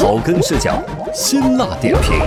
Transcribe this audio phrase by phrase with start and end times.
[0.00, 2.18] 草根视角，辛辣点评，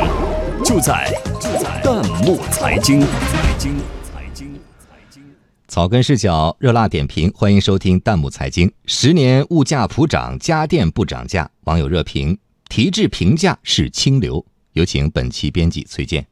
[0.63, 1.11] 就在
[1.41, 3.01] 就在弹幕财经。
[3.01, 5.23] 财经财经财经。
[5.67, 8.71] 草根视角，热辣点评，欢迎收听弹幕财经。
[8.85, 12.37] 十年物价普涨，家电不涨价，网友热评：
[12.69, 14.45] 提质平价是清流。
[14.73, 16.27] 有请本期编辑崔健。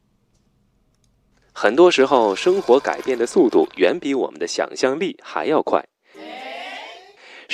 [1.52, 5.84] 很多时候，生活改变的速度远比我们的想象力还要快。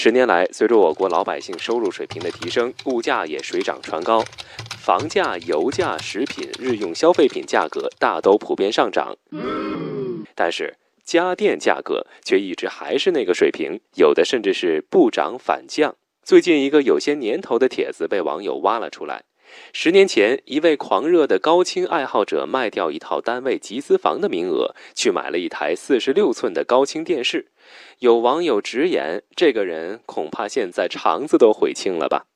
[0.01, 4.23] 十年来，随着我国老百姓收入水平的提升，物价也水涨船高，
[4.79, 9.17] 房价、油价、食品、日用消费品价格大都普遍上涨。
[10.37, 15.97] 但是，家电价格却一直还是那个水平，有的甚至是不涨反降。
[16.23, 19.25] 最近，一个有些年头的帖子被网友挖了出来。
[19.73, 27.49] 十年前，一位狂热的高清爱好者卖掉一套单位集资房的名额，去买了一台四十六寸的高清电视。
[27.99, 32.27] 有网友直言，这个人恐怕现在肠子都悔青了吧？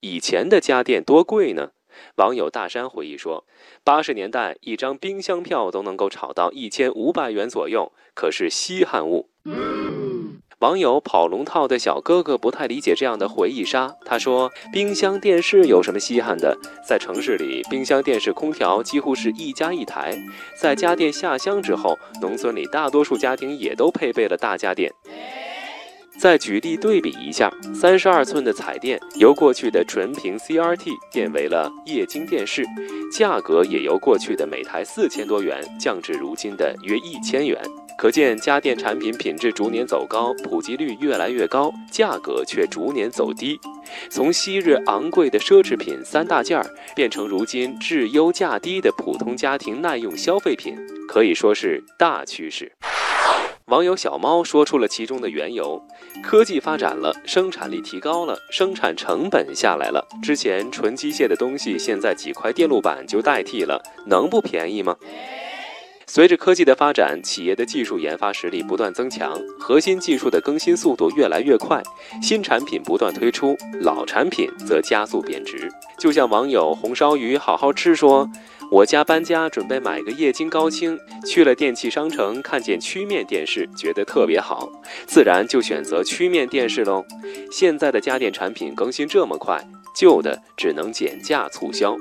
[0.00, 1.70] 以前的家电多贵呢？
[2.16, 3.44] 网友大山回忆说，
[3.84, 9.28] 八十年代一张冰箱票都能够炒到一千五百元左右，可是稀罕物。
[10.62, 13.92] 网友跑龙套的小哥哥不太理解这样的回忆杀。
[14.04, 16.56] 他说：“冰箱电视有什么稀罕的？
[16.88, 20.16] 在城市里，冰箱、电视、空调几乎是一家一台。
[20.56, 24.92] 在家电下乡之后，农村里大多数家庭也都配备了大家电。
[26.16, 32.64] 再举例对比一下，三十二寸的彩电由过去的纯屏 CRT 变为了液晶电视，
[33.12, 37.60] 价格也由过去的每台四千多元降至如今的约一千元。”
[38.02, 43.60] 可见家电产品品质逐年走高，普及率越来越高，价格却逐年走低，
[44.10, 52.72] 从昔日昂贵的奢侈品三大件儿，变成如今质优价低的普通家庭耐用消费品，可以说是大趋势。
[53.66, 55.80] 网友小猫说出了其中的缘由：
[56.24, 64.96] 科技发展了，生产力提高了，生产成本下来了，之前纯机械的东西，现在几块电路板就代替了，能不便宜吗？
[66.14, 71.82] 随着科技的发展，企业的技术研发实力不断增强，核心技术的更新速度越来越快，
[72.20, 75.72] 新产品不断推出，老产品则加速贬值。
[75.98, 78.30] 就像网友红烧鱼好好吃说
[78.70, 84.70] ：“我家搬家准备买个液晶高清，去了电器商城看见曲面电视，觉得特别好，
[85.06, 87.02] 自然就选择曲面电视喽。”
[87.50, 89.58] 现在的家电产品更新这么快，
[89.96, 91.96] 旧的只能减价促销。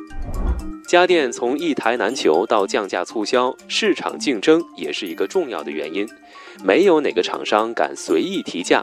[0.88, 6.06] 家电从一台难求到降价促销，市场竞争也是一个重要的原因。
[6.66, 8.82] 没有哪个厂商敢随意提价，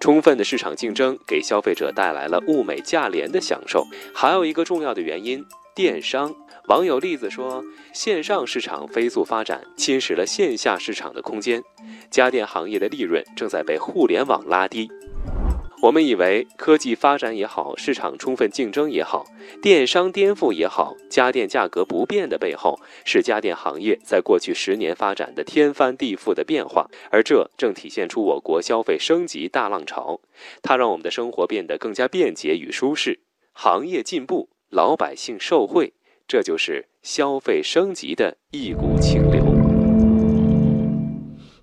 [0.00, 3.86] 充分的市场竞争给消费者带来了物美价廉的享受。
[4.14, 6.34] 还有一个重要的原因，电商。
[6.68, 11.62] 网友例子说，线上市场飞速发展，侵蚀了线下市场的空间，
[12.10, 14.88] 家电行业的利润正在被互联网拉低。
[15.82, 19.24] 我们以为科技发展也好，市场充分竞争也好，
[19.62, 30.20] 电商颠覆也好，家电价格不变的背后，是家电行业在过去十年发展的天翻地覆的变化，而这正体现出我国消费升级大浪潮。
[30.62, 33.20] 它让我们的生活变得更加便捷与舒适，
[33.54, 35.94] 行业进步，老百姓受惠，
[36.28, 39.29] 这就是消费升级的一股清。